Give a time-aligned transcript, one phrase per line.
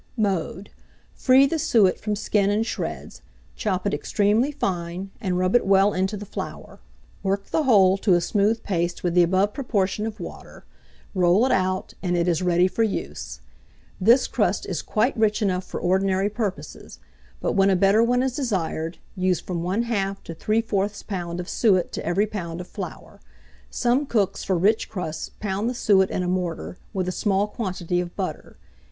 [0.17, 0.71] Mode.
[1.13, 3.21] Free the suet from skin and shreds;
[3.55, 6.79] chop it extremely fine, and rub it well into the flour;
[7.21, 10.65] work the whole to a smooth paste with the above proportion of water;
[11.13, 13.41] roll it out, and it is ready for use.
[13.99, 16.97] This crust is quite rich enough for ordinary purposes,
[17.39, 21.39] but when a better one is desired, use from 1/2 to 3/4 lb.
[21.39, 22.59] of suet to every lb.
[22.59, 23.21] of flour.
[23.69, 28.01] Some cooks, for rich crusts, pound the suet in a mortar, with a small quantity
[28.01, 28.57] of butter.